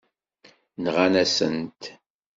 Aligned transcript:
Nɣan-asen-t. 0.83 1.81